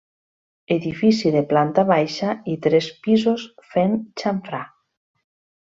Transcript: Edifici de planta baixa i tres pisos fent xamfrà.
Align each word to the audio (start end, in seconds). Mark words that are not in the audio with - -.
Edifici 0.75 1.31
de 1.35 1.43
planta 1.51 1.83
baixa 1.91 2.33
i 2.53 2.57
tres 2.69 2.89
pisos 3.05 3.45
fent 3.75 3.95
xamfrà. 4.25 4.65